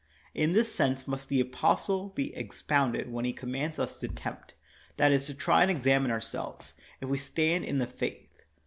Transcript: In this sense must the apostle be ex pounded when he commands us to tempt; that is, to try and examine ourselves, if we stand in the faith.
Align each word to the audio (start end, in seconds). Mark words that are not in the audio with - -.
In 0.33 0.53
this 0.53 0.73
sense 0.73 1.07
must 1.07 1.29
the 1.29 1.39
apostle 1.39 2.09
be 2.09 2.35
ex 2.35 2.63
pounded 2.63 3.11
when 3.11 3.23
he 3.23 3.31
commands 3.31 3.77
us 3.77 3.99
to 3.99 4.07
tempt; 4.07 4.55
that 4.97 5.11
is, 5.11 5.27
to 5.27 5.35
try 5.35 5.61
and 5.61 5.69
examine 5.69 6.09
ourselves, 6.09 6.73
if 7.01 7.07
we 7.07 7.19
stand 7.19 7.65
in 7.65 7.77
the 7.77 7.85
faith. 7.85 8.41